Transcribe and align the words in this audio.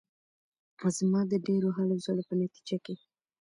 زما 0.97 1.21
د 1.31 1.33
ډېرو 1.47 1.69
هلو 1.77 1.95
ځلو 2.05 2.23
په 2.29 2.33
نتیجه 2.41 2.77
کې. 2.85 2.95